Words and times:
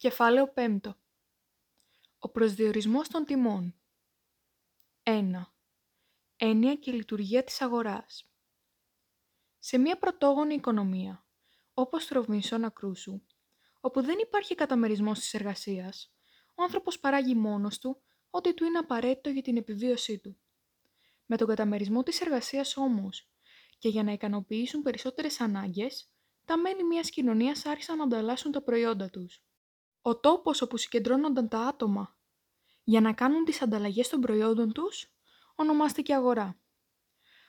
Κεφάλαιο 0.00 0.52
5. 0.54 0.80
Ο 2.18 2.28
προσδιορισμός 2.28 3.08
των 3.08 3.24
τιμών. 3.24 3.74
1. 5.02 5.30
Έννοια 6.36 6.74
και 6.74 6.92
λειτουργία 6.92 7.44
της 7.44 7.60
αγοράς. 7.60 8.30
Σε 9.58 9.78
μια 9.78 9.98
πρωτόγονη 9.98 10.54
οικονομία, 10.54 11.26
όπως 11.74 12.06
το 12.06 12.14
Ροβινσόνα 12.14 12.70
Κρούσου, 12.70 13.22
όπου 13.80 14.02
δεν 14.02 14.18
υπάρχει 14.18 14.54
καταμερισμός 14.54 15.18
της 15.18 15.34
εργασίας, 15.34 16.14
ο 16.54 16.62
άνθρωπος 16.62 17.00
παράγει 17.00 17.34
μόνος 17.34 17.78
του 17.78 18.02
ό,τι 18.30 18.54
του 18.54 18.64
είναι 18.64 18.78
απαραίτητο 18.78 19.30
για 19.30 19.42
την 19.42 19.56
επιβίωσή 19.56 20.18
του. 20.18 20.40
Με 21.26 21.36
τον 21.36 21.48
καταμερισμό 21.48 22.02
της 22.02 22.20
εργασίας 22.20 22.76
όμως 22.76 23.30
και 23.78 23.88
για 23.88 24.02
να 24.02 24.12
ικανοποιήσουν 24.12 24.82
περισσότερες 24.82 25.40
ανάγκες, 25.40 26.10
τα 26.44 26.58
μέλη 26.58 26.84
μιας 26.84 27.10
κοινωνίας 27.10 27.66
άρχισαν 27.66 27.96
να 27.96 28.04
ανταλλάσσουν 28.04 28.52
τα 28.52 28.62
προϊόντα 28.62 29.10
τους. 29.10 29.44
Ο 30.02 30.20
τόπος 30.20 30.62
όπου 30.62 30.76
συγκεντρώνονταν 30.76 31.48
τα 31.48 31.60
άτομα 31.60 32.16
για 32.84 33.00
να 33.00 33.12
κάνουν 33.12 33.44
τις 33.44 33.62
ανταλλαγές 33.62 34.08
των 34.08 34.20
προϊόντων 34.20 34.72
τους 34.72 35.06
ονομάστηκε 35.54 36.14
αγορά. 36.14 36.60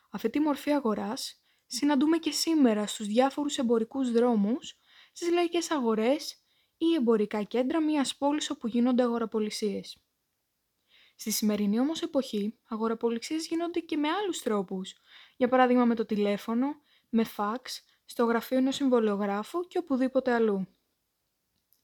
Αυτή 0.10 0.30
τη 0.30 0.40
μορφή 0.40 0.72
αγοράς 0.72 1.44
συναντούμε 1.66 2.18
και 2.18 2.32
σήμερα 2.32 2.88
στους 2.88 3.08
διάφορους 3.08 3.58
εμπορικούς 3.58 4.12
δρόμους, 4.12 4.80
στις 5.12 5.32
λαϊκές 5.32 5.72
αγορές 5.72 6.36
ή 6.78 6.94
εμπορικά 6.94 7.44
κέντρα 7.44 7.82
μιας 7.82 8.16
πόλης 8.18 8.50
όπου 8.50 8.68
γίνονται 8.68 9.04
αγοραπολισίες. 9.04 9.98
Στη 11.16 11.32
σημερινή 11.32 11.80
όμως 11.80 12.02
εποχή, 12.02 12.60
αγοραπολισίες 12.68 13.48
γίνονται 13.48 13.80
και 13.80 13.98
με 13.98 14.10
άλλους 14.10 14.42
τρόπους, 14.42 14.94
για 15.38 15.48
παράδειγμα 15.48 15.86
με 15.86 15.96
το 15.96 16.06
τηλέφωνο, 16.06 16.68
με 17.10 17.24
φαξ, 17.24 17.84
στο 18.06 18.26
γραφείο 18.26 18.58
ενός 18.58 18.76
συμβολιογράφου 18.76 19.68
και 19.68 19.78
οπουδήποτε 19.78 20.34
αλλού. 20.34 20.68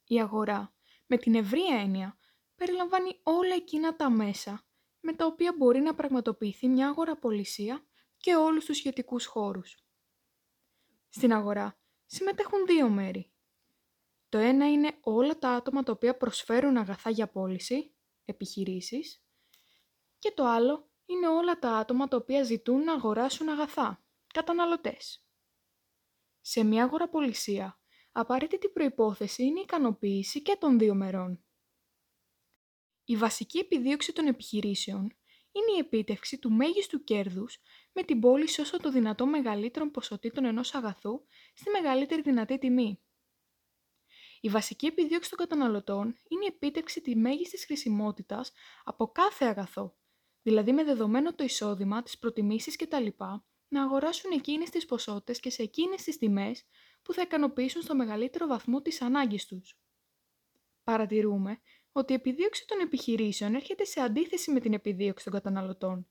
Η 0.08 0.22
αγορά, 0.22 0.74
με 1.06 1.18
την 1.18 1.36
ευρία 1.36 1.80
έννοια, 1.80 2.18
περιλαμβάνει 2.56 3.20
όλα 3.24 3.56
εκείνα 3.56 3.96
τα 3.96 4.10
μέσα 4.10 4.66
με 5.00 5.14
τα 5.14 5.26
οποία 5.26 5.54
μπορεί 5.58 5.80
να 5.80 5.96
πραγματοποιηθεί 5.96 6.68
μια 6.68 6.88
αγοραπολισία 6.88 7.86
και 8.18 8.36
όλους 8.36 8.66
τους 8.66 8.78
σχετικούς 8.78 9.26
χώρους. 9.26 9.78
Στην 11.10 11.34
αγορά 11.34 11.80
συμμετέχουν 12.06 12.66
δύο 12.66 12.90
μέρη. 12.90 13.32
Το 14.30 14.38
ένα 14.38 14.72
είναι 14.72 14.98
όλα 15.02 15.38
τα 15.38 15.50
άτομα 15.50 15.84
τα 15.84 15.92
οποία 15.92 16.18
προσφέρουν 16.18 16.78
αγαθά 16.78 17.10
για 17.10 17.30
πώληση, 17.30 17.96
επιχειρήσεις, 18.26 19.24
και 20.20 20.32
το 20.32 20.46
άλλο 20.46 20.92
είναι 21.06 21.28
όλα 21.28 21.60
τα 21.60 21.72
άτομα 21.72 22.08
τα 22.08 22.18
οποία 22.18 22.44
ζητούν 22.44 22.84
να 22.84 22.94
αγοράσουν 22.94 23.50
αγαθά, 23.50 24.04
καταναλωτές. 24.34 25.26
Σε 26.42 26.64
μια 26.64 26.84
αγοραπολισία, 26.84 27.80
απαραίτητη 28.20 28.70
προϋπόθεση 28.70 29.44
είναι 29.44 29.60
η 29.60 29.62
ικανοποίηση 29.62 30.42
και 30.42 30.56
των 30.60 30.80
δύο 30.80 30.96
μερών. 30.96 31.44
Η 33.04 33.16
βασική 33.16 33.58
επιδίωξη 33.58 34.14
των 34.14 34.28
επιχειρήσεων 34.28 35.18
είναι 35.52 35.76
η 35.76 35.80
επίτευξη 35.80 36.40
του 36.40 36.52
μέγιστου 36.52 37.04
κέρδους 37.04 37.58
με 37.94 38.04
την 38.04 38.20
πώληση 38.20 38.62
όσο 38.62 38.78
το 38.78 38.92
δυνατό 38.92 39.26
μεγαλύτερων 39.26 39.92
ποσοτήτων 39.92 40.46
ενός 40.46 40.74
αγαθού 40.76 41.26
στη 41.54 41.70
μεγαλύτερη 41.70 42.22
δυνατή 42.22 42.58
τιμή. 42.58 43.02
Η 44.42 44.50
βασική 44.50 44.86
επιδίωξη 44.86 45.30
των 45.30 45.40
καταναλωτών 45.40 46.06
είναι 46.06 46.44
η 46.44 46.52
επίτευξη 46.56 47.02
της 47.02 47.16
μέγιστης 47.16 47.66
χρησιμότητας 47.66 48.52
από 48.84 49.08
κάθε 49.08 49.46
αγαθό, 49.46 49.98
δηλαδή 50.42 50.72
με 50.74 50.84
δεδομένο 50.84 51.36
το 51.36 51.44
εισόδημα, 51.44 52.04
τις 52.04 52.18
προτιμήσεις 52.18 52.76
κτλ. 52.76 53.08
να 53.68 53.84
αγοράσουν 53.84 54.32
εκείνες 54.32 54.70
τις 54.70 54.86
ποσότητες 54.86 55.40
και 55.40 55.50
σε 55.50 55.64
εκείνες 55.64 56.04
τις 56.04 56.18
τιμές 56.18 56.66
που 57.08 57.14
θα 57.14 57.22
ικανοποιήσουν 57.22 57.82
στο 57.82 57.96
μεγαλύτερο 57.96 58.48
βαθμό 58.48 58.82
τις 58.82 59.02
ανάγκες 59.02 59.46
τους. 59.46 59.80
Παρατηρούμε 60.84 61.60
ότι 61.92 62.12
η 62.12 62.16
επιδίωξη 62.16 62.66
των 62.68 62.80
επιχειρήσεων 62.80 63.56
έρχεται 63.56 63.84
σε 63.84 64.00
αντίθεση 64.00 64.52
με 64.52 64.60
την 64.60 64.74
επιδίωξη 64.74 65.24
των 65.24 65.34
καταναλωτών. 65.34 66.08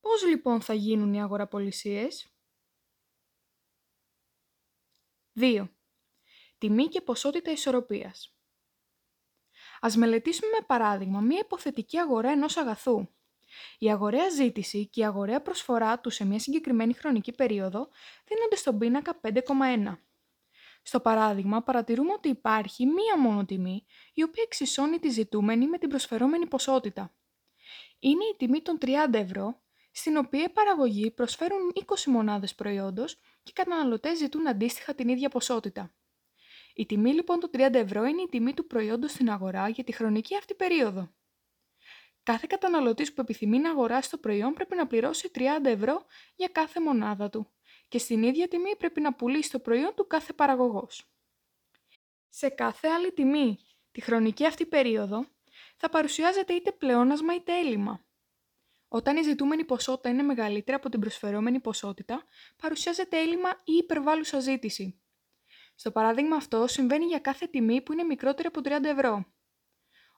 Πώς 0.00 0.24
λοιπόν 0.26 0.60
θα 0.60 0.74
γίνουν 0.74 1.14
οι 1.14 1.22
αγοραπολισίες; 1.22 2.34
2. 5.40 5.68
Τιμή 6.58 6.88
και 6.88 7.00
ποσότητα 7.00 7.50
ισορροπίας. 7.50 8.36
Ας 9.80 9.96
μελετήσουμε 9.96 10.48
με 10.60 10.66
παράδειγμα 10.66 11.20
μία 11.20 11.38
υποθετική 11.38 11.98
αγορά 11.98 12.30
ενός 12.30 12.56
αγαθού. 12.56 13.08
Η 13.78 13.90
αγοραία 13.90 14.28
ζήτηση 14.28 14.86
και 14.86 15.00
η 15.00 15.04
αγοραία 15.04 15.42
προσφορά 15.42 16.00
τους 16.00 16.14
σε 16.14 16.24
μια 16.24 16.38
συγκεκριμένη 16.38 16.92
χρονική 16.92 17.32
περίοδο 17.32 17.88
δίνονται 18.28 18.56
στον 18.56 18.78
πίνακα 18.78 19.20
5,1. 19.22 19.98
Στο 20.82 21.00
παράδειγμα, 21.00 21.62
παρατηρούμε 21.62 22.12
ότι 22.12 22.28
υπάρχει 22.28 22.86
μία 22.86 23.18
μόνο 23.18 23.44
τιμή, 23.44 23.84
η 24.14 24.22
οποία 24.22 24.42
εξισώνει 24.46 24.98
τη 24.98 25.08
ζητούμενη 25.08 25.66
με 25.68 25.78
την 25.78 25.88
προσφερόμενη 25.88 26.46
ποσότητα. 26.46 27.14
Είναι 27.98 28.24
η 28.24 28.34
τιμή 28.36 28.62
των 28.62 28.78
30 28.80 28.88
ευρώ, 29.12 29.60
στην 29.92 30.16
οποία 30.16 30.42
οι 30.42 30.48
παραγωγοί 30.48 31.10
προσφέρουν 31.10 31.72
20 31.74 32.04
μονάδες 32.06 32.54
προϊόντος 32.54 33.14
και 33.14 33.50
οι 33.50 33.52
καταναλωτές 33.52 34.18
ζητούν 34.18 34.48
αντίστοιχα 34.48 34.94
την 34.94 35.08
ίδια 35.08 35.28
ποσότητα. 35.28 35.94
Η 36.74 36.86
τιμή 36.86 37.12
λοιπόν 37.12 37.40
των 37.40 37.50
30 37.52 37.74
ευρώ 37.74 38.04
είναι 38.04 38.22
η 38.22 38.28
τιμή 38.30 38.54
του 38.54 38.66
προϊόντος 38.66 39.10
στην 39.10 39.30
αγορά 39.30 39.68
για 39.68 39.84
τη 39.84 39.92
χρονική 39.92 40.36
αυτή 40.36 40.54
περίοδο. 40.54 41.14
Κάθε 42.22 42.46
καταναλωτής 42.48 43.12
που 43.12 43.20
επιθυμεί 43.20 43.58
να 43.58 43.70
αγοράσει 43.70 44.10
το 44.10 44.18
προϊόν 44.18 44.52
πρέπει 44.52 44.76
να 44.76 44.86
πληρώσει 44.86 45.30
30 45.34 45.40
ευρώ 45.64 46.04
για 46.36 46.48
κάθε 46.48 46.80
μονάδα 46.80 47.30
του 47.30 47.50
και 47.88 47.98
στην 47.98 48.22
ίδια 48.22 48.48
τιμή 48.48 48.76
πρέπει 48.76 49.00
να 49.00 49.14
πουλήσει 49.14 49.50
το 49.50 49.58
προϊόν 49.58 49.94
του 49.96 50.06
κάθε 50.06 50.32
παραγωγός. 50.32 51.12
Σε 52.28 52.48
κάθε 52.48 52.88
άλλη 52.88 53.12
τιμή, 53.12 53.58
τη 53.92 54.00
χρονική 54.00 54.46
αυτή 54.46 54.66
περίοδο, 54.66 55.26
θα 55.76 55.88
παρουσιάζεται 55.88 56.52
είτε 56.52 56.72
πλεόνασμα 56.72 57.34
είτε 57.34 57.58
έλλειμμα. 57.58 58.04
Όταν 58.88 59.16
η 59.16 59.22
ζητούμενη 59.22 59.64
ποσότητα 59.64 60.08
είναι 60.08 60.22
μεγαλύτερη 60.22 60.76
από 60.76 60.88
την 60.88 61.00
προσφερόμενη 61.00 61.60
ποσότητα, 61.60 62.24
παρουσιάζεται 62.56 63.20
έλλειμμα 63.20 63.50
ή 63.64 63.72
υπερβάλλουσα 63.72 64.40
ζήτηση. 64.40 65.00
Στο 65.74 65.90
παράδειγμα 65.90 66.36
αυτό 66.36 66.66
συμβαίνει 66.66 67.04
για 67.04 67.18
κάθε 67.18 67.46
τιμή 67.46 67.82
που 67.82 67.92
είναι 67.92 68.02
μικρότερη 68.02 68.48
από 68.48 68.60
30 68.64 68.84
ευρώ. 68.84 69.24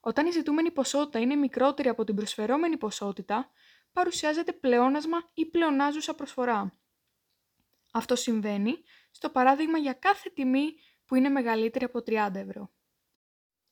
Όταν 0.04 0.26
η 0.26 0.30
ζητούμενη 0.30 0.70
ποσότητα 0.70 1.18
είναι 1.18 1.34
μικρότερη 1.34 1.88
από 1.88 2.04
την 2.04 2.14
προσφερόμενη 2.14 2.76
ποσότητα, 2.76 3.50
παρουσιάζεται 3.92 4.52
πλεόνασμα 4.52 5.30
ή 5.34 5.46
πλεονάζουσα 5.46 6.14
προσφορά. 6.14 6.78
Αυτό 7.92 8.16
συμβαίνει 8.16 8.82
στο 9.10 9.30
παράδειγμα 9.30 9.78
για 9.78 9.92
κάθε 9.92 10.30
τιμή 10.30 10.74
που 11.06 11.14
είναι 11.14 11.28
μεγαλύτερη 11.28 11.84
από 11.84 11.98
30 11.98 12.34
ευρώ. 12.34 12.70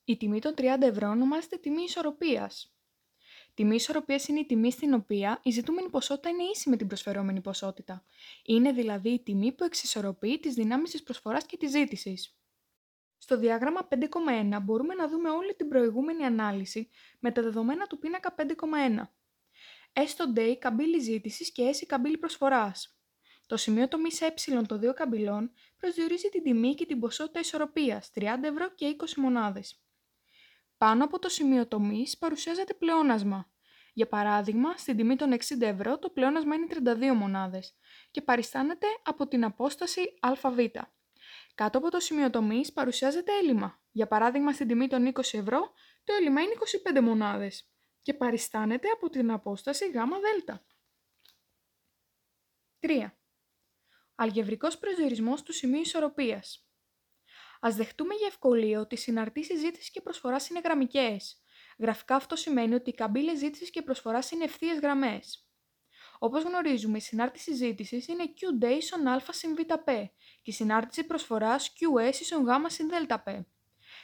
Η 0.04 0.16
τιμή 0.16 0.40
των 0.40 0.54
30 0.56 0.62
ευρώ 0.80 1.08
ονομάζεται 1.08 1.56
τιμή 1.56 1.82
ισορροπίας. 1.82 2.74
Τιμή 3.54 3.74
ισορροπίας 3.74 4.28
είναι 4.28 4.40
η 4.40 4.46
τιμή 4.46 4.72
στην 4.72 4.94
οποία 4.94 5.40
η 5.42 5.50
ζητούμενη 5.50 5.88
ποσότητα 5.88 6.28
είναι 6.28 6.42
ίση 6.42 6.70
με 6.70 6.76
την 6.76 6.86
προσφερόμενη 6.86 7.40
ποσότητα. 7.40 8.04
Είναι 8.44 8.72
δηλαδή 8.72 9.10
η 9.10 9.20
τιμή 9.20 9.52
που 9.52 9.64
εξισορροπεί 9.64 10.38
τις 10.40 10.54
δυνάμεις 10.54 10.90
της 10.90 11.02
προσφοράς 11.02 11.46
και 11.46 11.56
της 11.56 11.70
ζήτησης. 11.70 12.39
Στο 13.30 13.38
διάγραμμα 13.38 13.88
5,1 13.90 14.58
μπορούμε 14.62 14.94
να 14.94 15.08
δούμε 15.08 15.30
όλη 15.30 15.54
την 15.54 15.68
προηγούμενη 15.68 16.24
ανάλυση 16.24 16.90
με 17.18 17.32
τα 17.32 17.42
δεδομένα 17.42 17.86
του 17.86 17.98
πίνακα 17.98 18.34
5,1. 18.38 18.44
S 19.92 20.06
στο 20.06 20.32
day 20.36 20.54
καμπύλη 20.58 20.98
ζήτησης 20.98 21.52
και 21.52 21.70
S 21.74 21.80
η 21.80 21.86
καμπύλη 21.86 22.18
προσφοράς. 22.18 23.00
Το 23.46 23.56
σημείο 23.56 23.88
τομή 23.88 24.08
ε 24.20 24.62
των 24.62 24.78
δύο 24.78 24.92
καμπυλών 24.92 25.52
προσδιορίζει 25.76 26.28
την 26.28 26.42
τιμή 26.42 26.74
και 26.74 26.86
την 26.86 27.00
ποσότητα 27.00 27.40
ισορροπίας 27.40 28.10
30 28.14 28.24
ευρώ 28.42 28.74
και 28.74 28.96
20 28.98 29.14
μονάδες. 29.16 29.84
Πάνω 30.78 31.04
από 31.04 31.18
το 31.18 31.28
σημείο 31.28 31.66
τομή 31.66 32.06
παρουσιάζεται 32.18 32.74
πλεόνασμα. 32.74 33.50
Για 33.92 34.08
παράδειγμα, 34.08 34.76
στην 34.76 34.96
τιμή 34.96 35.16
των 35.16 35.32
60 35.32 35.38
ευρώ 35.60 35.98
το 35.98 36.10
πλεόνασμα 36.10 36.54
είναι 36.54 36.66
32 36.70 37.14
μονάδες 37.14 37.76
και 38.10 38.22
παριστάνεται 38.22 38.86
από 39.04 39.28
την 39.28 39.44
απόσταση 39.44 40.18
ΑΒ. 40.20 40.58
Κάτω 41.54 41.78
από 41.78 41.90
το 41.90 42.00
σημείο 42.00 42.30
τομής 42.30 42.72
παρουσιάζεται 42.72 43.32
έλλειμμα. 43.38 43.80
Για 43.90 44.06
παράδειγμα, 44.06 44.52
στην 44.52 44.68
τιμή 44.68 44.88
των 44.88 45.06
20 45.06 45.38
ευρώ 45.38 45.72
το 46.04 46.12
έλλειμμα 46.12 46.40
είναι 46.40 46.54
25 46.94 47.00
μονάδες 47.00 47.70
και 48.02 48.14
παριστάνεται 48.14 48.88
από 48.88 49.10
την 49.10 49.30
απόσταση 49.30 49.90
ΓΔ. 49.90 50.52
3. 52.80 53.12
Αλγευρικός 54.14 54.78
προσδιορισμός 54.78 55.42
του 55.42 55.52
σημείου 55.52 55.80
ισορροπίας. 55.80 56.70
Α 57.60 57.70
δεχτούμε 57.70 58.14
για 58.14 58.26
ευκολία 58.26 58.80
ότι 58.80 58.94
οι 58.94 58.98
συναρτήσει 58.98 59.56
ζήτηση 59.56 59.90
και 59.90 60.00
προσφοράς 60.00 60.48
είναι 60.48 60.60
γραμμικές. 60.64 61.42
Γραφικά 61.78 62.14
αυτό 62.14 62.36
σημαίνει 62.36 62.74
ότι 62.74 62.90
οι 62.90 62.94
καμπύλες 62.94 63.38
ζήτησης 63.38 63.70
και 63.70 63.82
προσφοράς 63.82 64.30
είναι 64.30 64.44
ευθείε 64.44 64.74
γραμμές. 64.74 65.49
Όπως 66.22 66.42
γνωρίζουμε, 66.42 66.96
η 66.96 67.00
συνάρτηση 67.00 67.54
ζήτηση 67.54 68.04
είναι 68.08 68.24
Q 68.24 68.64
day 68.64 68.76
ίσον 68.76 69.06
α 69.06 69.22
συν 69.30 69.54
β 69.54 69.58
και 70.42 70.50
η 70.50 70.52
συνάρτηση 70.52 71.04
προσφοράς 71.04 71.72
QS 71.72 72.14
ίσον 72.20 72.44
γ 72.44 72.48
συν 72.66 72.88
δ 72.88 72.92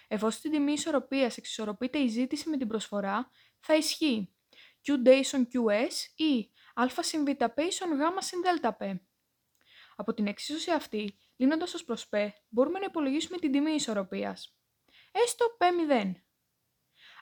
Εφόσον 0.09 0.39
στην 0.39 0.51
τιμή 0.51 0.73
ισορροπίας 0.73 1.37
εξισορροπείται 1.37 1.99
η 1.99 2.09
ζήτηση 2.09 2.49
με 2.49 2.57
την 2.57 2.69
προσφορά, 2.69 3.31
θα 3.61 3.75
ισχύει 3.75 4.35
Q 4.87 5.09
day 5.09 5.19
ίσον 5.19 5.49
QS 5.53 5.93
ή 6.17 6.51
α 6.75 7.03
συν 7.03 7.25
β 7.25 7.29
ίσον 7.61 7.93
γ 7.93 8.01
συν 8.19 8.43
δ 8.43 8.67
από 9.97 10.15
την 10.15 10.27
εξίσωση 10.27 10.71
αυτή, 10.71 11.19
λύνοντας 11.37 11.75
ως 11.75 12.09
π, 12.09 12.15
μπορούμε 12.49 12.79
να 12.79 12.85
υπολογίσουμε 12.85 13.39
την 13.39 13.53
τιμή 13.53 13.73
ισορροπίας. 13.73 14.57
έστω 15.13 15.47
P0. 15.59 16.13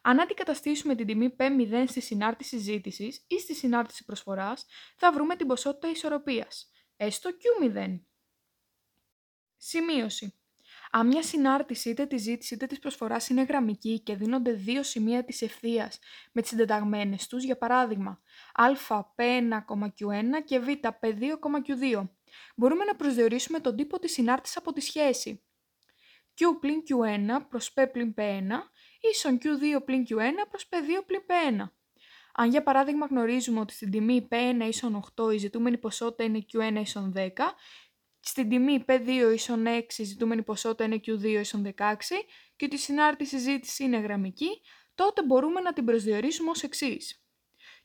Αν 0.07 0.21
αντικαταστήσουμε 0.21 0.95
την 0.95 1.07
τιμή 1.07 1.35
P0 1.39 1.85
στη 1.87 2.01
συνάρτηση 2.01 2.59
ζήτησης 2.59 3.25
ή 3.27 3.39
στη 3.41 3.55
συνάρτηση 3.55 4.05
προσφοράς, 4.05 4.67
θα 4.97 5.13
βρούμε 5.13 5.37
την 5.37 5.47
ποσότητα 5.47 5.91
ισορροπίας, 5.91 6.71
έστω 6.97 7.31
Q0. 7.31 8.01
Σημείωση. 9.57 10.39
Αν 10.91 11.07
μια 11.07 11.23
συνάρτηση 11.23 11.91
είτε 11.91 12.07
τη 12.07 12.17
ζήτηση 12.17 12.55
είτε 12.55 12.67
της 12.67 12.79
προσφοράς 12.79 13.29
είναι 13.29 13.43
γραμμική 13.43 14.01
και 14.01 14.17
δίνονται 14.17 14.53
δύο 14.53 14.83
σημεία 14.83 15.25
της 15.25 15.43
ευθείας 15.43 15.99
με 16.33 16.41
τις 16.41 16.51
συντεταγμένες 16.51 17.27
τους, 17.27 17.45
για 17.45 17.59
παράδειγμα 17.59 18.21
α 18.53 19.05
P1,Q1 19.17 20.45
και 20.45 20.59
β 20.59 20.67
P2,Q2, 21.01 22.09
μπορούμε 22.57 22.85
να 22.85 22.97
προσδιορίσουμε 22.97 23.61
τον 23.61 23.77
τύπο 23.77 23.99
της 23.99 24.13
συνάρτησης 24.13 24.57
από 24.57 24.73
τη 24.73 24.81
σχέση 24.81 25.45
Q 26.39 26.43
πλην 26.61 26.83
Q1 26.89 27.47
προς 27.49 27.73
P 27.75 27.87
πλην 27.93 28.15
P1 28.17 28.51
ίσον 29.11 29.39
Q2 29.43 29.85
πλην 29.85 30.05
Q1 30.09 30.47
προς 30.49 30.69
P2 30.71 31.05
πλην 31.07 31.23
P1. 31.27 31.69
Αν 32.37 32.51
για 32.51 32.63
παράδειγμα 32.63 33.07
γνωρίζουμε 33.07 33.61
ότι 33.61 33.73
στην 33.73 33.91
τιμή 33.91 34.29
P1 34.31 34.69
ίσον 34.69 35.05
8 35.17 35.35
η 35.35 35.37
ζητούμενη 35.37 35.79
ποσότητα 35.79 36.25
είναι 36.25 36.45
Q1 36.53 36.81
ίσον 36.81 37.13
10 37.17 37.29
στην 38.21 38.49
τιμή 38.49 38.85
P2 38.89 39.33
ίσον 39.35 39.65
6 39.67 39.83
η 39.97 40.05
ζητούμενη 40.05 40.43
ποσότητα 40.43 40.85
είναι 40.85 41.01
Q2 41.07 41.25
ίσον 41.25 41.75
16 41.77 41.95
και 42.57 42.65
ότι 42.65 42.75
η 42.75 42.79
συνάρτηση 42.79 43.39
ζήτηση 43.39 43.85
είναι 43.85 43.99
γραμμική, 43.99 44.61
τότε 44.95 45.23
μπορούμε 45.23 45.61
να 45.61 45.73
την 45.73 45.85
προσδιορίσουμε 45.85 46.51
ως 46.51 46.63
εξής. 46.63 47.25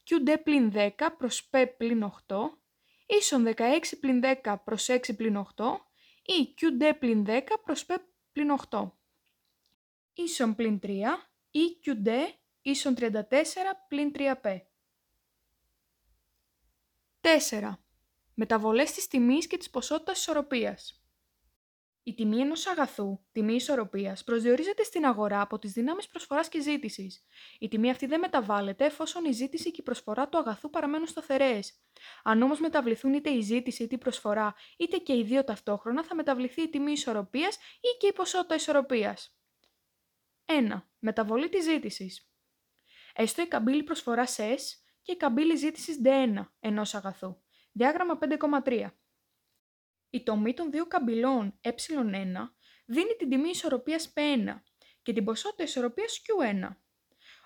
QD 0.09 0.35
πλην 0.43 0.71
10 0.75 0.89
προς 1.17 1.49
P 1.51 1.65
πλην 1.77 2.11
8 2.27 2.35
ίσον 3.05 3.47
16 3.47 3.53
πλην 3.99 4.21
10 4.43 4.55
προς 4.63 4.87
6 4.89 5.15
πλην 5.17 5.45
8 5.55 5.65
ή 6.25 6.53
QD 6.61 6.91
πλην 6.99 7.25
10 7.27 7.41
προς 7.63 7.85
P 7.87 7.95
πλην 8.31 8.57
8 8.69 8.91
ίσον 10.21 10.55
πλην 10.55 10.79
3 10.83 10.87
ή 11.51 11.59
QD 11.85 12.09
ίσον 12.61 12.95
34 12.97 13.11
πλην 13.87 14.11
3P. 14.15 14.57
4 17.49 17.77
μεταβολές 18.33 18.91
της 18.91 19.07
τιμής 19.07 19.47
και 19.47 19.57
της 19.57 19.69
ποσότητας 19.69 20.19
ισορροπίας. 20.19 21.03
Η 22.03 22.13
τιμή 22.13 22.39
ενός 22.39 22.67
αγαθού, 22.67 23.19
τιμή 23.31 23.53
ισορροπίας, 23.53 24.23
προσδιορίζεται 24.23 24.83
στην 24.83 25.05
αγορά 25.05 25.41
από 25.41 25.59
τις 25.59 25.71
δυνάμεις 25.71 26.07
προσφοράς 26.07 26.49
και 26.49 26.61
ζήτησης. 26.61 27.25
Η 27.59 27.67
τιμή 27.67 27.89
αυτή 27.89 28.05
δεν 28.05 28.19
μεταβάλλεται 28.19 28.85
εφόσον 28.85 29.25
η 29.25 29.31
ζήτηση 29.31 29.71
και 29.71 29.81
η 29.81 29.83
προσφορά 29.83 30.29
του 30.29 30.37
αγαθού 30.37 30.69
παραμένουν 30.69 31.07
σταθερές. 31.07 31.73
Αν 32.23 32.41
όμως 32.41 32.59
μεταβληθούν 32.59 33.13
είτε 33.13 33.29
η 33.29 33.41
ζήτηση 33.41 33.83
είτε 33.83 33.95
η 33.95 33.97
προσφορά, 33.97 34.55
είτε 34.77 34.97
και 34.97 35.17
οι 35.17 35.23
δύο 35.23 35.43
ταυτόχρονα, 35.43 36.03
θα 36.03 36.15
μεταβληθεί 36.15 36.61
η 36.61 36.69
τιμή 36.69 36.91
ισορροπίας 36.91 37.55
ή 37.55 37.97
και 37.99 38.07
η 38.07 38.13
ποσότητα 38.13 38.55
ισορροπίας. 38.55 39.38
1. 40.51 40.81
Μεταβολή 40.99 41.49
της 41.49 41.63
ζήτησης. 41.63 42.31
Έστω 43.13 43.41
η 43.41 43.47
καμπύλη 43.47 43.83
προσφοράς 43.83 44.37
S 44.39 44.61
και 45.01 45.11
η 45.11 45.17
καμπύλη 45.17 45.55
ζήτησης 45.55 46.01
D1 46.03 46.45
ενός 46.59 46.95
αγαθού. 46.95 47.41
Διάγραμμα 47.71 48.17
5,3. 48.17 48.89
Η 50.09 50.23
τομή 50.23 50.53
των 50.53 50.71
δύο 50.71 50.85
καμπυλών 50.85 51.59
ε1 51.61 51.73
δίνει 52.85 53.15
την 53.17 53.29
τιμή 53.29 53.49
ισορροπίας 53.49 54.13
P1 54.15 54.61
και 55.01 55.13
την 55.13 55.23
ποσότητα 55.23 55.63
ισορροπίας 55.63 56.21
Q1. 56.21 56.75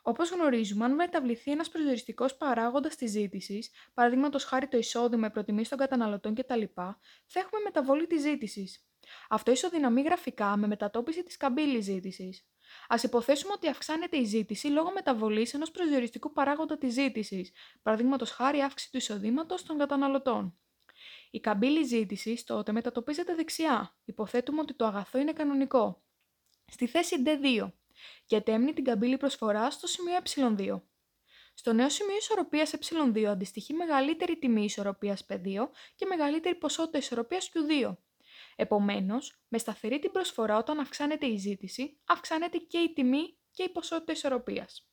Όπως 0.01 0.29
γνωρίζουμε, 0.31 0.85
αν 0.85 0.93
μεταβληθεί 0.93 1.51
ένας 1.51 1.69
προσδιοριστικός 1.69 2.37
παράγοντας 2.37 2.95
της 2.95 3.11
ζήτησης, 3.11 3.71
παραδείγματος 3.93 4.43
χάρη 4.43 4.67
το 4.67 4.77
εισόδημα, 4.77 5.27
η 5.27 5.31
προτιμή 5.31 5.67
των 5.67 5.77
καταναλωτών 5.77 6.35
κτλ., 6.35 6.63
θα 7.25 7.39
έχουμε 7.39 7.61
μεταβολή 7.63 8.07
της 8.07 8.21
ζήτησης. 8.21 8.87
Αυτό 9.29 9.51
ισοδυναμεί 9.51 10.01
γραφικά 10.01 10.57
με 10.57 10.67
μετατόπιση 10.67 11.23
της 11.23 11.37
καμπύλης 11.37 11.83
ζήτησης. 11.83 12.47
Α 12.87 12.95
υποθέσουμε 13.03 13.53
ότι 13.53 13.67
αυξάνεται 13.67 14.17
η 14.17 14.23
ζήτηση 14.23 14.67
λόγω 14.67 14.91
μεταβολής 14.91 15.53
ενός 15.53 15.71
προσδιοριστικού 15.71 16.31
παράγοντα 16.31 16.77
της 16.77 16.93
ζήτησης, 16.93 17.51
παραδείγματος 17.81 18.31
χάρη 18.31 18.61
αύξηση 18.61 18.91
του 18.91 18.97
εισοδήματος 18.97 19.63
των 19.63 19.77
καταναλωτών. 19.77 20.57
Η 21.31 21.39
καμπύλη 21.39 21.83
ζήτηση 21.83 22.43
τότε 22.45 22.71
μετατοπίζεται 22.71 23.35
δεξιά. 23.35 23.95
Υποθέτουμε 24.05 24.61
ότι 24.61 24.73
το 24.73 24.85
αγαθό 24.85 25.19
είναι 25.19 25.33
κανονικό. 25.33 26.03
Στη 26.71 26.87
θέση 26.87 27.15
D2 27.25 27.71
και 28.25 28.41
τέμνει 28.41 28.73
την 28.73 28.83
καμπύλη 28.83 29.17
προσφορά 29.17 29.71
στο 29.71 29.87
σημείο 29.87 30.17
ε2. 30.23 30.81
Στο 31.53 31.73
νέο 31.73 31.89
σημείο 31.89 32.15
ισορροπίας 32.15 32.73
ε2 32.75 33.23
αντιστοιχεί 33.23 33.73
μεγαλύτερη 33.73 34.37
τιμή 34.37 34.63
ισορροπίας 34.63 35.25
P2 35.29 35.67
και 35.95 36.05
μεγαλύτερη 36.05 36.55
ποσότητα 36.55 36.97
ισορροπίας 36.97 37.51
Q2. 37.53 37.95
Επομένως, 38.55 39.43
με 39.47 39.57
σταθερή 39.57 39.99
την 39.99 40.11
προσφορά 40.11 40.57
όταν 40.57 40.79
αυξάνεται 40.79 41.25
η 41.25 41.37
ζήτηση, 41.37 41.99
αυξάνεται 42.05 42.57
και 42.57 42.77
η 42.77 42.93
τιμή 42.93 43.37
και 43.51 43.63
η 43.63 43.69
ποσότητα 43.69 44.11
ισορροπίας. 44.11 44.87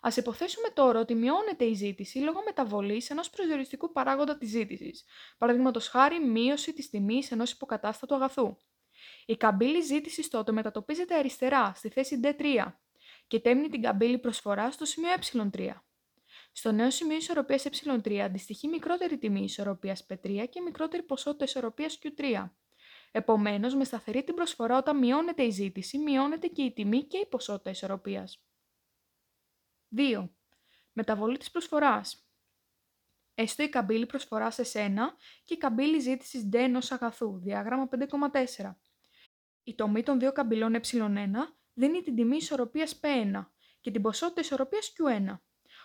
Α 0.00 0.10
υποθέσουμε 0.16 0.68
τώρα 0.68 1.00
ότι 1.00 1.14
μειώνεται 1.14 1.64
η 1.64 1.74
ζήτηση 1.74 2.18
λόγω 2.18 2.42
μεταβολής 2.44 3.10
ενός 3.10 3.30
προσδιοριστικού 3.30 3.92
παράγοντα 3.92 4.38
της 4.38 4.48
ζήτησης, 4.48 5.04
παραδείγματος 5.38 5.88
χάρη 5.88 6.24
μείωση 6.24 6.72
της 6.72 6.90
τιμής 6.90 7.30
ενός 7.30 7.52
υποκατάστατου 7.52 8.14
αγαθού. 8.14 8.56
Η 9.26 9.36
καμπύλη 9.36 9.80
ζήτησης 9.80 10.28
τότε 10.28 10.52
μετατοπίζεται 10.52 11.14
αριστερά 11.14 11.72
στη 11.74 11.88
θέση 11.88 12.20
D3 12.22 12.74
και 13.26 13.40
τέμνει 13.40 13.68
την 13.68 13.82
καμπύλη 13.82 14.18
προσφοράς 14.18 14.74
στο 14.74 14.84
σημείο 14.84 15.10
ε3. 15.20 15.70
Στο 16.60 16.72
νέο 16.72 16.90
σημείο 16.90 17.16
ισορροπίας 17.16 17.64
ε3 17.64 18.16
αντιστοιχεί 18.16 18.68
μικρότερη 18.68 19.18
τιμή 19.18 19.42
ισορροπίας 19.42 20.06
P3 20.08 20.46
και 20.50 20.60
μικρότερη 20.60 21.02
ποσότητα 21.02 21.44
ισορροπίας 21.44 21.98
Q3. 22.02 22.50
Επομένως, 23.10 23.74
με 23.74 23.84
σταθερή 23.84 24.24
την 24.24 24.34
προσφορά 24.34 24.76
όταν 24.76 24.98
μειώνεται 24.98 25.42
η 25.42 25.50
ζήτηση, 25.50 25.98
μειώνεται 25.98 26.46
και 26.46 26.62
η 26.62 26.72
τιμή 26.72 27.04
και 27.04 27.18
η 27.18 27.26
ποσότητα 27.26 27.70
ισορροπίας. 27.70 28.44
2. 29.96 30.30
Μεταβολή 30.92 31.38
της 31.38 31.50
προσφοράς. 31.50 32.30
Έστω 33.34 33.62
η 33.62 33.68
καμπύλη 33.68 34.06
προσφοράς 34.06 34.58
S1 34.72 34.96
και 35.44 35.54
η 35.54 35.56
καμπύλη 35.56 35.98
ζήτησης 35.98 36.48
D 36.52 36.54
ενός 36.54 36.92
αγαθού, 36.92 37.38
διάγραμμα 37.38 37.88
5,4. 37.88 38.76
Η 39.62 39.74
τομή 39.74 40.02
των 40.02 40.18
δύο 40.18 40.32
καμπυλών 40.32 40.80
ε1 40.82 41.54
δίνει 41.72 42.02
την 42.02 42.14
τιμή 42.14 42.36
ισορροπίας 42.36 43.00
P1 43.02 43.46
και 43.80 43.90
την 43.90 44.02
ποσότητα 44.02 44.40
ισορροπίας 44.40 44.92
Q1. 44.96 45.38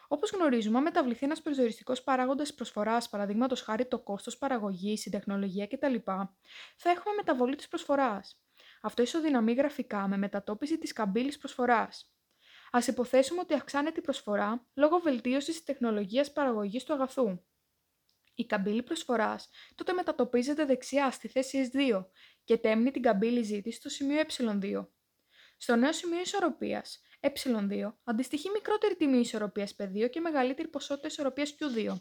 Όπως 0.08 0.32
γνωρίζουμε, 0.32 0.78
αν 0.78 0.84
μεταβληθεί 0.84 1.26
ένας 1.26 1.42
προσδιοριστικό 1.42 1.94
παράγοντας 2.04 2.54
προσφοράς, 2.54 3.10
παραδείγματος 3.10 3.62
χάρη 3.62 3.86
το 3.86 4.00
κόστος 4.00 4.38
παραγωγής, 4.38 5.06
η 5.06 5.10
τεχνολογία 5.10 5.68
κτλ., 5.68 5.96
θα 6.76 6.90
έχουμε 6.90 7.16
μεταβολή 7.16 7.56
της 7.56 7.68
προσφοράς. 7.68 8.40
Αυτό 8.82 9.02
ισοδυναμεί 9.02 9.54
γραφικά 9.54 10.08
με 10.08 10.18
μετατόπιση 10.18 10.78
της 10.78 10.94
καμπύλης 10.94 11.38
προσφοράς. 11.38 12.16
Α 12.72 12.80
υποθέσουμε 12.88 13.40
ότι 13.40 13.54
αυξάνεται 13.54 14.00
η 14.00 14.04
προσφορά 14.04 14.66
λόγω 14.74 14.98
βελτίωσης 14.98 15.56
της 15.56 15.64
τεχνολογίας 15.64 16.34
παραγωγής 16.34 16.84
του 16.84 16.94
αγαθού. 16.94 17.40
Η 18.36 18.46
καμπύλη 18.46 18.84
προσφοράς 18.84 19.50
τότε 19.76 19.94
μετατοπίζεται 19.94 20.66
δεξιά 20.66 21.12
στη 21.12 21.28
θέση 21.28 21.70
S2 21.74 22.06
και 22.44 22.58
τέμνει 22.58 22.92
την 22.92 23.02
καμπύλη 23.02 23.42
ζήτηση 23.42 23.78
στο 23.78 23.90
σημείο 23.90 24.22
ε2. 24.22 24.88
Στο 25.58 25.76
νέο 25.76 25.94
σημείο 25.94 26.20
ισορροπίας, 26.20 27.02
ε2 27.26 27.94
αντιστοιχεί 28.04 28.50
μικρότερη 28.50 28.96
τιμή 28.96 29.18
ισορροπίας 29.18 29.76
P2 29.80 30.10
και 30.10 30.20
μεγαλύτερη 30.20 30.68
ποσότητα 30.68 31.08
ισορροπίας 31.08 31.56
Q2. 31.60 31.94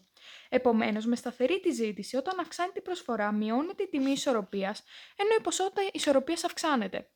Επομένως, 0.49 1.07
με 1.07 1.17
σταθερή 1.17 1.61
τη 1.61 1.71
ζήτηση, 1.71 2.17
όταν 2.17 2.39
αυξάνεται 2.41 2.79
η 2.79 2.83
προσφορά, 2.83 3.33
μειώνεται 3.33 3.83
η 3.83 3.89
τιμή 3.89 4.11
ισορροπίας, 4.11 4.83
ενώ 5.17 5.29
η 5.39 5.43
ποσότητα 5.43 5.83
ισορροπίας 5.93 6.45
αυξάνεται. 6.45 7.09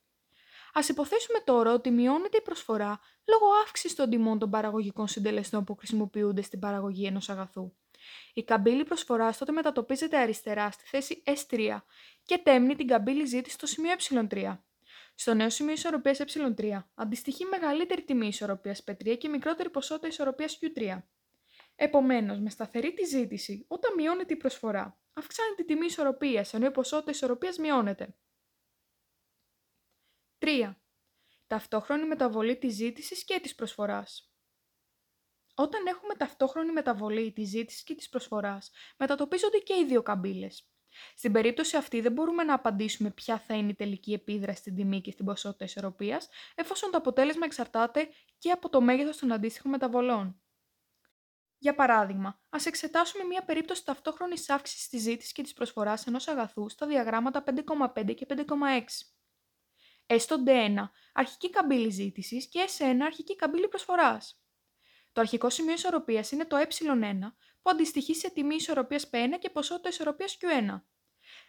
Α 0.72 0.80
υποθέσουμε 0.88 1.38
τώρα 1.44 1.72
ότι 1.72 1.90
μειώνεται 1.90 2.36
η 2.36 2.42
προσφορά 2.42 3.00
λόγω 3.24 3.46
αύξησης 3.66 3.96
των 3.96 4.10
τιμών 4.10 4.38
των 4.38 4.50
παραγωγικών 4.50 5.08
συντελεστών 5.08 5.64
που 5.64 5.74
χρησιμοποιούνται 5.74 6.42
στην 6.42 6.58
παραγωγή 6.58 7.06
ενός 7.06 7.28
αγαθού. 7.28 7.72
Η 8.34 8.44
καμπύλη 8.44 8.84
προσφοράς 8.84 9.38
τότε 9.38 9.52
μετατοπίζεται 9.52 10.18
αριστερά 10.18 10.70
στη 10.70 10.84
θέση 10.86 11.22
S3 11.26 11.78
και 12.22 12.38
τέμνει 12.38 12.74
την 12.76 12.86
καμπύλη 12.86 13.24
ζήτηση 13.26 13.54
στο 13.54 13.66
σημείο 13.66 13.92
ε3. 13.98 14.56
Στο 15.20 15.34
νέο 15.34 15.50
σημείο 15.50 15.72
ισορροπίας 15.72 16.18
ε3 16.24 16.84
αντιστοιχεί 16.94 17.44
μεγαλύτερη 17.44 18.04
τιμή 18.04 18.26
ισορροπίας 18.26 18.84
P3 18.86 19.18
και 19.18 19.28
μικρότερη 19.28 19.70
ποσότητα 19.70 20.06
ισορροπίας 20.06 20.58
Q3. 20.60 21.02
Επομένως, 21.74 22.38
με 22.38 22.50
σταθερή 22.50 22.94
τη 22.94 23.04
ζήτηση, 23.04 23.64
όταν 23.68 23.94
μειώνεται 23.94 24.34
η 24.34 24.36
προσφορά, 24.36 25.00
αυξάνεται 25.12 25.62
η 25.62 25.64
τιμή 25.64 25.86
ισορροπίας 25.86 26.54
ενώ 26.54 26.66
η 26.66 26.70
ποσότητα 26.70 27.10
ισορροπίας 27.10 27.58
μειώνεται. 27.58 28.16
3. 30.38 30.76
Ταυτόχρονη 31.46 32.06
μεταβολή 32.06 32.58
της 32.58 32.74
ζήτησης 32.74 33.24
και 33.24 33.40
της 33.40 33.54
προσφοράς. 33.54 34.32
Όταν 35.54 35.86
έχουμε 35.86 36.14
ταυτόχρονη 36.14 36.72
μεταβολή 36.72 37.32
της 37.32 37.48
ζήτησης 37.48 37.82
και 37.82 37.94
της 37.94 38.08
προσφοράς, 38.08 38.70
μετατοπίζονται 38.98 39.58
και 39.58 39.74
οι 39.74 39.86
δύο 39.86 40.02
καμπύλες. 40.02 40.68
Στην 41.16 41.32
περίπτωση 41.32 41.76
αυτή 41.76 42.00
δεν 42.00 42.12
μπορούμε 42.12 42.42
να 42.42 42.54
απαντήσουμε 42.54 43.10
ποια 43.10 43.38
θα 43.38 43.54
είναι 43.54 43.70
η 43.70 43.74
τελική 43.74 44.12
επίδραση 44.12 44.58
στην 44.58 44.74
τιμή 44.74 45.00
και 45.00 45.10
στην 45.10 45.24
ποσότητα 45.24 45.64
ισορροπίας, 45.64 46.28
εφόσον 46.54 46.90
το 46.90 46.96
αποτέλεσμα 46.96 47.44
εξαρτάται 47.44 48.08
και 48.38 48.50
από 48.50 48.68
το 48.68 48.80
μέγεθος 48.80 49.16
των 49.16 49.32
αντίστοιχων 49.32 49.70
μεταβολών. 49.70 50.40
Για 51.58 51.74
παράδειγμα, 51.74 52.40
ας 52.48 52.66
εξετάσουμε 52.66 53.24
μια 53.24 53.44
περίπτωση 53.44 53.84
ταυτόχρονης 53.84 54.50
αύξησης 54.50 54.88
της 54.88 55.02
ζήτησης 55.02 55.32
και 55.32 55.42
της 55.42 55.52
προσφοράς 55.52 56.06
ενός 56.06 56.28
αγαθού 56.28 56.68
στα 56.68 56.86
διαγράμματα 56.86 57.42
5,5 57.42 58.14
και 58.14 58.26
5,6. 58.28 58.44
S 60.06 60.16
στο 60.18 60.42
D1 60.46 60.90
αρχική 61.12 61.50
καμπύλη 61.50 61.90
ζήτησης 61.90 62.48
και 62.48 62.68
S1 62.78 63.00
αρχική 63.04 63.36
καμπύλη 63.36 63.68
προσφοράς. 63.68 64.42
Το 65.12 65.20
αρχικό 65.20 65.50
σημείο 65.50 65.72
ισορροπίας 65.72 66.30
είναι 66.30 66.44
το 66.44 66.56
ε1 66.56 67.18
που 67.62 67.70
αντιστοιχεί 67.70 68.14
σε 68.14 68.30
τιμή 68.30 68.54
ισορροπίας 68.54 69.10
P1 69.12 69.38
και 69.38 69.50
ποσότητα 69.50 69.88
ισορροπίας 69.88 70.36
Q1. 70.40 70.80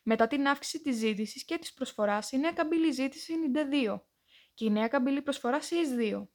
Μετά 0.03 0.27
την 0.27 0.47
αύξηση 0.47 0.81
της 0.81 0.95
ζήτησης 0.95 1.45
και 1.45 1.57
της 1.57 1.73
προσφοράς, 1.73 2.31
η 2.31 2.37
νέα 2.37 2.51
καμπύλη 2.51 2.91
ζήτηση 2.91 3.33
είναι 3.33 3.45
η 3.45 3.51
D2 3.53 4.01
και 4.53 4.65
η 4.65 4.69
νέα 4.69 4.87
καμπύλη 4.87 5.21
προσφοράς 5.21 5.71
η 5.71 5.75
S2. 5.75 6.27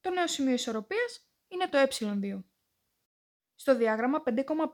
Το 0.00 0.10
νέο 0.10 0.26
σημείο 0.26 0.52
ισορροπίας 0.52 1.28
είναι 1.48 1.68
το 1.68 1.78
ε2. 1.78 2.42
Στο 3.54 3.76
διάγραμμα 3.76 4.22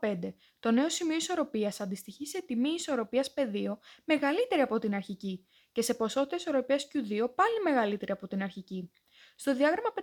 5,5, 0.01 0.33
το 0.59 0.71
νέο 0.71 0.89
σημείο 0.89 1.15
ισορροπίας 1.15 1.81
αντιστοιχεί 1.81 2.27
σε 2.27 2.41
τιμή 2.41 2.69
ισορροπίας 2.69 3.33
P2 3.35 3.77
μεγαλύτερη 4.05 4.61
από 4.61 4.79
την 4.79 4.95
αρχική 4.95 5.47
και 5.71 5.81
σε 5.81 5.93
ποσότητα 5.93 6.35
ισορροπίας 6.35 6.87
Q2 6.93 7.35
πάλι 7.35 7.61
μεγαλύτερη 7.63 8.11
από 8.11 8.27
την 8.27 8.43
αρχική. 8.43 8.91
Στο 9.35 9.55
διάγραμμα 9.55 9.93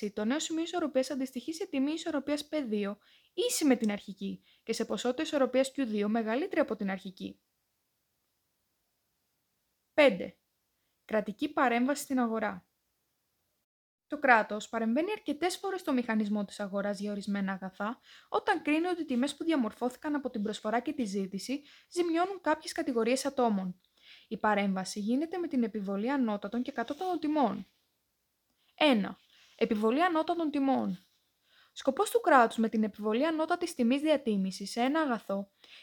5,6, 0.00 0.12
το 0.12 0.24
νέο 0.24 0.38
σημείο 0.38 0.62
ισορροπίας 0.62 1.10
αντιστοιχεί 1.10 1.52
σε 1.52 1.66
τιμή 1.66 1.92
ισορροπίας 1.92 2.48
P2 2.50 2.96
ίση 3.34 3.64
με 3.64 3.76
την 3.76 3.90
αρχική 3.90 4.42
και 4.62 4.72
σε 4.72 4.84
ποσότητα 4.84 5.22
ισορροπίας 5.22 5.72
Q2 5.76 6.04
μεγαλύτερη 6.08 6.60
από 6.60 6.76
την 6.76 6.90
αρχική. 6.90 7.40
5. 9.94 10.32
Κρατική 11.04 11.52
παρέμβαση 11.52 12.02
στην 12.02 12.18
αγορά. 12.18 12.66
Το 14.06 14.18
κράτος 14.18 14.68
παρεμβαίνει 14.68 15.10
αρκετές 15.10 15.56
φορές 15.56 15.80
στο 15.80 15.92
μηχανισμό 15.92 16.44
της 16.44 16.60
αγοράς 16.60 17.00
για 17.00 17.10
ορισμένα 17.10 17.52
αγαθά, 17.52 18.00
όταν 18.28 18.62
κρίνει 18.62 18.86
ότι 18.86 19.02
οι 19.02 19.04
τιμές 19.04 19.36
που 19.36 19.44
διαμορφώθηκαν 19.44 20.14
από 20.14 20.30
την 20.30 20.42
προσφορά 20.42 20.80
και 20.80 20.92
τη 20.92 21.04
ζήτηση 21.04 21.62
ζημιώνουν 21.90 22.40
κάποιες 22.40 22.72
κατηγορίες 22.72 23.24
ατόμων. 23.24 23.80
Η 24.28 24.36
παρέμβαση 24.36 25.00
γίνεται 25.00 25.38
με 25.38 25.48
την 25.48 25.62
επιβολή 25.62 26.10
ανώτατων 26.10 26.62
και 26.62 26.72
κατώτατων 26.72 27.18
τιμών. 27.18 27.66
1. 28.74 29.16
Επιβολή 29.56 30.02
ανώτατων 30.02 30.50
τιμών. 30.50 31.06
Σκοπός 31.72 32.10
του 32.10 32.20
κράτους 32.20 32.56
με 32.56 32.68
την 32.68 32.82
επιβολή 32.82 33.26
ανώτατης 33.26 33.74
τιμής 33.74 34.00
διατίμησης 34.00 34.70
σε 34.70 34.80
ένα 34.80 35.00
αγαθό 35.00 35.34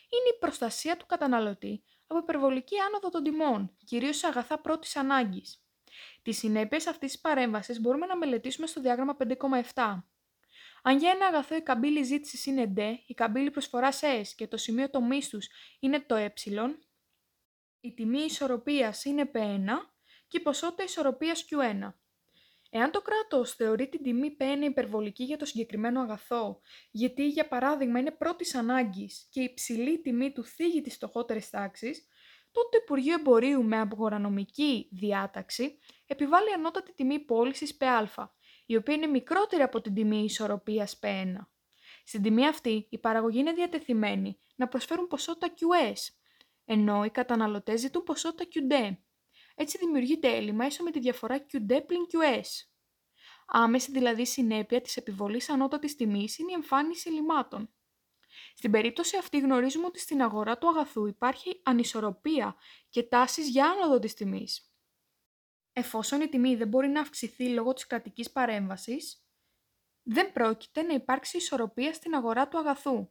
είναι 0.09 0.35
η 0.35 0.39
προστασία 0.39 0.97
του 0.97 1.05
καταναλωτή 1.05 1.83
από 2.07 2.19
υπερβολική 2.19 2.79
άνοδο 2.79 3.09
των 3.09 3.23
τιμών, 3.23 3.75
κυρίως 3.85 4.17
σε 4.17 4.27
αγαθά 4.27 4.61
πρώτης 4.61 4.95
ανάγκης. 4.95 5.63
Τις 6.21 6.37
συνέπειες 6.37 6.87
αυτής 6.87 7.11
της 7.11 7.21
παρέμβασης 7.21 7.79
μπορούμε 7.79 8.05
να 8.05 8.17
μελετήσουμε 8.17 8.67
στο 8.67 8.81
διάγραμμα 8.81 9.17
5,7. 9.73 10.03
Αν 10.83 10.97
για 10.97 11.11
ένα 11.11 11.25
αγαθό 11.25 11.55
η 11.55 11.61
καμπύλη 11.61 12.03
ζήτησης 12.03 12.45
είναι 12.45 12.73
D, 12.77 12.79
η 13.05 13.13
καμπύλη 13.13 13.51
προσφοράς 13.51 13.99
S 14.03 14.27
και 14.35 14.47
το 14.47 14.57
σημείο 14.57 14.89
το 14.89 15.01
μίσθους 15.01 15.47
είναι 15.79 15.99
το 15.99 16.15
ε, 16.15 16.33
η 17.81 17.93
τιμή 17.93 18.21
ισορροπίας 18.21 19.05
είναι 19.05 19.31
P1 19.33 19.65
και 20.27 20.37
η 20.37 20.39
ποσότητα 20.39 20.83
ισορροπίας 20.83 21.45
Q1. 21.49 21.93
Εάν 22.69 22.91
το 22.91 23.01
κράτος 23.01 23.53
θεωρεί 23.53 23.89
την 23.89 24.03
τιμή 24.03 24.37
P1 24.39 24.61
υπερβολική 24.61 25.23
για 25.23 25.37
το 25.37 25.45
συγκεκριμένο 25.45 26.01
αγαθό, 26.01 26.61
γιατί 26.91 27.27
για 27.27 27.47
παράδειγμα 27.47 27.99
είναι 27.99 28.11
πρώτης 28.11 28.55
ανάγκης 28.55 29.27
και 29.31 29.41
η 29.41 29.43
υψηλή 29.43 30.01
τιμή 30.01 30.31
του 30.31 30.43
θίγει 30.43 30.81
τις 30.81 30.93
φτωχότερες 30.93 31.49
τάξεις, 31.49 32.07
τότε 32.51 32.77
το 32.77 32.83
Υπουργείο 32.83 33.13
Εμπορίου 33.13 33.63
με 33.63 33.77
αγορανομική 33.77 34.89
διάταξη 34.91 35.79
επιβάλλει 36.05 36.53
ανώτατη 36.53 36.93
τιμή 36.93 37.19
πώλησης 37.19 37.77
ΠΑ, 37.77 38.35
η 38.65 38.75
οποία 38.75 38.95
είναι 38.95 39.07
μικρότερη 39.07 39.61
από 39.61 39.81
την 39.81 39.93
τιμή 39.93 40.23
ισορροπίας 40.23 40.99
P1. 41.01 41.35
Στην 42.03 42.21
τιμή 42.21 42.47
αυτή, 42.47 42.87
οι 42.89 42.97
παραγωγοί 42.97 43.39
είναι 43.39 43.53
διατεθειμένοι 43.53 44.39
να 44.55 44.67
προσφέρουν 44.67 45.07
ποσότητα 45.07 45.53
QS, 45.53 46.13
ενώ 46.65 47.03
οι 47.03 47.09
καταναλωτές 47.09 47.79
ζητούν 47.79 48.03
ποσότητα 48.03 48.45
QD. 48.53 48.97
Έτσι 49.61 49.77
δημιουργείται 49.77 50.35
έλλειμμα 50.35 50.65
ίσο 50.65 50.83
με 50.83 50.91
τη 50.91 50.99
διαφορά 50.99 51.45
QD 51.51 51.85
πλην 51.85 52.05
QS. 52.11 52.47
Άμεση 53.47 53.91
δηλαδή 53.91 54.25
συνέπεια 54.25 54.81
της 54.81 54.97
επιβολής 54.97 55.49
ανώτατης 55.49 55.95
τιμής 55.95 56.37
είναι 56.37 56.51
η 56.51 56.53
εμφάνιση 56.53 57.09
ελλημάτων. 57.09 57.73
Στην 58.55 58.71
περίπτωση 58.71 59.17
αυτή 59.17 59.39
γνωρίζουμε 59.39 59.85
ότι 59.85 59.99
στην 59.99 60.21
αγορά 60.21 60.57
του 60.57 60.69
αγαθού 60.69 61.05
υπάρχει 61.05 61.61
ανισορροπία 61.63 62.55
και 62.89 63.03
τάσεις 63.03 63.49
για 63.49 63.65
άνοδο 63.65 63.99
της 63.99 64.13
τιμής. 64.13 64.73
Εφόσον 65.73 66.21
η 66.21 66.29
τιμή 66.29 66.55
δεν 66.55 66.67
μπορεί 66.67 66.87
να 66.87 67.01
αυξηθεί 67.01 67.49
λόγω 67.49 67.73
της 67.73 67.87
κρατικής 67.87 68.31
παρέμβασης, 68.31 69.25
δεν 70.03 70.31
πρόκειται 70.31 70.81
να 70.81 70.93
υπάρξει 70.93 71.37
ισορροπία 71.37 71.93
στην 71.93 72.15
αγορά 72.15 72.47
του 72.47 72.57
αγαθού. 72.57 73.09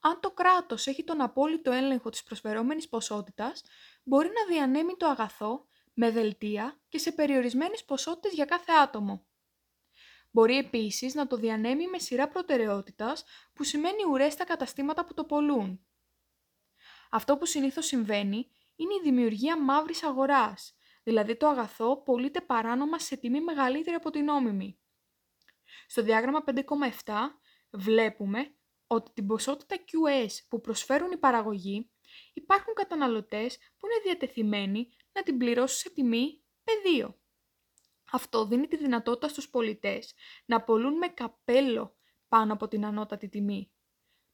Αν 0.00 0.20
το 0.20 0.30
κράτος 0.30 0.86
έχει 0.86 1.04
τον 1.04 1.20
απόλυτο 1.20 1.70
έλεγχο 1.70 2.10
της 2.10 2.22
προσφερόμενης 2.22 2.88
ποσότητας, 2.88 3.62
μπορεί 4.02 4.28
να 4.28 4.54
διανέμει 4.54 4.96
το 4.96 5.06
αγαθό 5.06 5.66
με 5.94 6.10
δελτία 6.10 6.80
και 6.88 6.98
σε 6.98 7.12
περιορισμένες 7.12 7.84
ποσότητες 7.84 8.32
για 8.32 8.44
κάθε 8.44 8.72
άτομο. 8.72 9.26
Μπορεί 10.30 10.56
επίσης 10.56 11.14
να 11.14 11.26
το 11.26 11.36
διανέμει 11.36 11.88
με 11.88 11.98
σειρά 11.98 12.28
προτεραιότητας 12.28 13.24
που 13.52 13.64
σημαίνει 13.64 14.04
ουρές 14.10 14.32
στα 14.32 14.44
καταστήματα 14.44 15.04
που 15.04 15.14
το 15.14 15.24
πολλούν. 15.24 15.86
Αυτό 17.10 17.36
που 17.36 17.46
συνήθως 17.46 17.86
συμβαίνει 17.86 18.50
είναι 18.76 18.94
η 18.94 19.00
δημιουργία 19.02 19.62
μαύρης 19.62 20.02
αγοράς, 20.02 20.76
δηλαδή 21.02 21.36
το 21.36 21.48
αγαθό 21.48 22.02
πωλείται 22.02 22.40
παράνομα 22.40 22.98
σε 22.98 23.16
τιμή 23.16 23.40
μεγαλύτερη 23.40 23.96
από 23.96 24.10
την 24.10 24.24
νόμιμη. 24.24 24.80
Στο 25.86 26.02
διάγραμμα 26.02 26.44
5,7 26.46 27.14
βλέπουμε 27.70 28.54
ότι 28.86 29.10
την 29.14 29.26
ποσότητα 29.26 29.76
QS 29.76 30.30
που 30.48 30.60
προσφέρουν 30.60 31.10
οι 31.10 31.16
παραγωγοί 31.16 31.90
υπάρχουν 32.32 32.74
καταναλωτές 32.74 33.58
που 33.78 33.86
είναι 33.86 34.02
διατεθειμένοι 34.04 34.88
να 35.12 35.22
την 35.22 35.38
πληρώσουν 35.38 35.78
σε 35.78 35.90
τιμή 35.90 36.42
πεδίο. 36.64 37.20
Αυτό 38.12 38.46
δίνει 38.46 38.68
τη 38.68 38.76
δυνατότητα 38.76 39.28
στους 39.28 39.50
πολιτές 39.50 40.14
να 40.44 40.62
πολλούν 40.62 40.96
με 40.96 41.08
καπέλο 41.08 41.96
πάνω 42.28 42.52
από 42.52 42.68
την 42.68 42.84
ανώτατη 42.84 43.28
τιμή. 43.28 43.72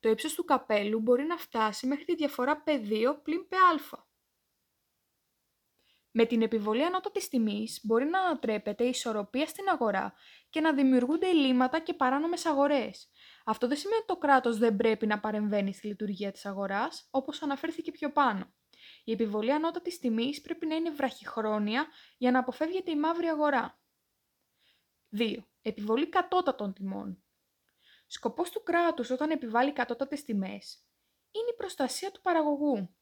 Το 0.00 0.08
ύψος 0.08 0.34
του 0.34 0.44
καπέλου 0.44 1.00
μπορεί 1.00 1.24
να 1.24 1.36
φτάσει 1.36 1.86
μέχρι 1.86 2.04
τη 2.04 2.14
διαφορά 2.14 2.62
P2 2.66 3.16
πλην 3.22 3.48
PA. 3.48 3.98
Με 6.10 6.26
την 6.26 6.42
επιβολή 6.42 6.84
ανώτατης 6.84 7.28
τιμής 7.28 7.80
μπορεί 7.82 8.04
να 8.04 8.20
ανατρέπεται 8.20 8.84
η 8.84 8.88
ισορροπία 8.88 9.46
στην 9.46 9.68
αγορά 9.68 10.14
και 10.50 10.60
να 10.60 10.72
δημιουργούνται 10.72 11.28
ελλείμματα 11.28 11.80
και 11.80 11.94
παράνομες 11.94 12.46
αγορές. 12.46 13.10
Αυτό 13.44 13.68
δεν 13.68 13.76
σημαίνει 13.76 13.98
ότι 13.98 14.06
το 14.06 14.16
κράτος 14.16 14.58
δεν 14.58 14.76
πρέπει 14.76 15.06
να 15.06 15.20
παρεμβαίνει 15.20 15.74
στη 15.74 15.86
λειτουργία 15.86 16.32
της 16.32 16.46
αγοράς, 16.46 17.08
όπως 17.10 17.42
αναφέρθηκε 17.42 17.90
πιο 17.90 18.12
πάνω. 18.12 18.52
Η 19.04 19.12
επιβολή 19.12 19.52
ανώτατης 19.52 19.98
τιμής 19.98 20.40
πρέπει 20.40 20.66
να 20.66 20.74
είναι 20.74 20.90
βραχυχρόνια 20.90 21.86
για 22.16 22.30
να 22.30 22.38
αποφεύγεται 22.38 22.90
η 22.90 22.96
μαύρη 22.96 23.26
αγορά. 23.26 23.80
2. 25.18 25.36
Επιβολή 25.62 26.08
κατώτατων 26.08 26.72
τιμών. 26.72 27.22
Σκοπός 28.06 28.50
του 28.50 28.62
κράτους 28.62 29.10
όταν 29.10 29.30
επιβάλλει 29.30 29.72
κατώτατες 29.72 30.24
τιμές 30.24 30.82
είναι 31.30 31.50
η 31.52 31.56
προστασία 31.56 32.10
του 32.10 32.20
παραγωγού. 32.20 32.94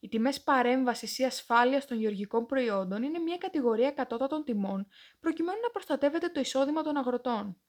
Οι 0.00 0.08
τιμές 0.08 0.42
παρέμβασης 0.42 1.18
ή 1.18 1.24
ασφάλειας 1.24 1.86
των 1.86 1.98
γεωργικών 1.98 2.46
προϊόντων 2.46 3.02
είναι 3.02 3.18
μια 3.18 3.36
κατηγορία 3.36 3.90
κατώτατων 3.90 4.44
τιμών 4.44 4.86
προκειμένου 5.20 5.60
να 5.60 5.70
προστατεύεται 5.70 6.28
το 6.28 6.40
εισόδημα 6.40 6.82
των 6.82 6.96
αγροτών. 6.96 7.60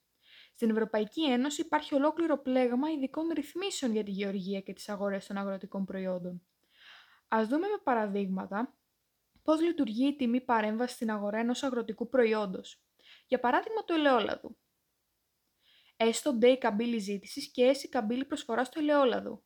Στην 0.55 0.69
Ευρωπαϊκή 0.69 1.23
Ένωση 1.23 1.61
υπάρχει 1.61 1.95
ολόκληρο 1.95 2.37
πλέγμα 2.37 2.91
ειδικών 2.91 3.27
ρυθμίσεων 3.29 3.91
για 3.91 4.03
τη 4.03 4.11
γεωργία 4.11 4.61
και 4.61 4.73
τις 4.73 4.89
αγορές 4.89 5.27
των 5.27 5.37
αγροτικών 5.37 5.85
προϊόντων. 5.85 6.41
Ας 7.33 7.47
δούμε 7.47 7.67
με 7.67 7.77
παραδείγματα 7.83 8.77
πώς 9.43 9.61
λειτουργεί 9.61 10.07
η 10.07 10.15
τιμή 10.15 10.41
παρέμβασης 10.41 10.95
στην 10.95 11.11
αγορά 11.11 11.37
ενός 11.37 11.63
αγροτικού 11.63 12.09
προϊόντος. 12.09 12.83
Για 13.27 13.39
παράδειγμα 13.39 13.83
το 13.83 13.93
ελαιόλαδο. 13.93 14.57
Έστω 15.97 16.37
D 16.41 16.55
καμπύλη 16.59 16.97
ζήτησης 16.97 17.51
και 17.51 17.71
S 17.75 17.87
καμπύλη 17.89 18.25
προσφοράς 18.25 18.69
του 18.69 18.79
ελαιόλαδου. 18.79 19.43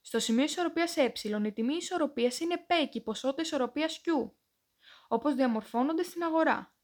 Στο 0.00 0.18
σημείο 0.18 0.44
ισορροπίας 0.44 0.96
ε, 0.96 1.12
η 1.44 1.52
τιμή 1.52 1.74
ισορροπίας 1.74 2.40
είναι 2.40 2.66
P 2.68 2.88
και 2.90 2.98
η 2.98 3.02
ποσότητα 3.02 3.42
ισορροπίας 3.42 4.00
Q, 4.04 4.30
όπως 5.08 5.34
διαμορφώνονται 5.34 6.02
στην 6.02 6.22
αγορά. 6.22 6.74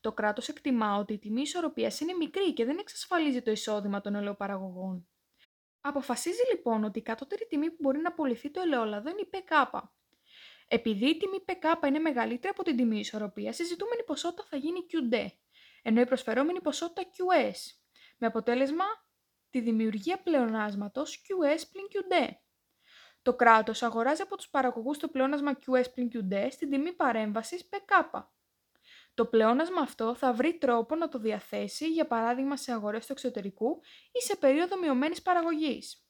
Το 0.00 0.12
κράτος 0.12 0.48
εκτιμά 0.48 0.96
ότι 0.96 1.12
η 1.12 1.18
τιμή 1.18 1.40
ισορροπίας 1.40 2.00
είναι 2.00 2.12
μικρή 2.12 2.52
και 2.52 2.64
δεν 2.64 2.78
εξασφαλίζει 2.78 3.42
το 3.42 3.50
εισόδημα 3.50 4.00
των 4.00 4.14
ελαιοπαραγωγών. 4.14 5.08
Αποφασίζει 5.88 6.42
λοιπόν 6.50 6.84
ότι 6.84 6.98
η 6.98 7.02
κατώτερη 7.02 7.46
τιμή 7.46 7.70
που 7.70 7.76
μπορεί 7.78 7.98
να 7.98 8.08
απολυθεί 8.08 8.50
το 8.50 8.60
ελαιόλαδο 8.60 9.10
είναι 9.10 9.20
η 9.20 9.28
PK. 9.32 9.80
Επειδή 10.68 11.06
η 11.06 11.16
τιμή 11.16 11.44
PK 11.46 11.86
είναι 11.86 11.98
μεγαλύτερη 11.98 12.48
από 12.48 12.62
την 12.62 12.76
τιμή 12.76 12.98
ισορροπίας, 12.98 13.58
η 13.58 13.64
ζητούμενη 13.64 14.02
ποσότητα 14.04 14.44
θα 14.48 14.56
γίνει 14.56 14.86
QD, 14.90 15.26
ενώ 15.82 16.00
η 16.00 16.06
προσφερόμενη 16.06 16.60
ποσότητα 16.60 17.02
QS, 17.02 17.56
με 18.18 18.26
αποτέλεσμα 18.26 18.84
τη 19.50 19.60
δημιουργία 19.60 20.18
πλεονάσματος 20.22 21.22
QS 21.22 21.62
πλην 21.72 21.86
QD. 21.92 22.34
Το 23.22 23.34
κράτος 23.34 23.82
αγοράζει 23.82 24.22
από 24.22 24.36
τους 24.36 24.48
παραγωγούς 24.48 24.98
το 24.98 25.08
πλεόνασμα 25.08 25.58
QS 25.66 25.92
πλην 25.94 26.10
QD 26.12 26.48
στην 26.50 26.70
τιμή 26.70 26.92
παρέμβασης 26.92 27.68
PK. 27.70 28.22
Το 29.16 29.24
πλεόνασμα 29.26 29.80
αυτό 29.80 30.14
θα 30.14 30.32
βρει 30.32 30.58
τρόπο 30.58 30.94
να 30.94 31.08
το 31.08 31.18
διαθέσει, 31.18 31.88
για 31.88 32.06
παράδειγμα 32.06 32.56
σε 32.56 32.72
αγορές 32.72 33.06
του 33.06 33.12
εξωτερικού 33.12 33.80
ή 34.12 34.22
σε 34.22 34.36
περίοδο 34.36 34.78
μειωμένης 34.78 35.22
παραγωγής. 35.22 36.05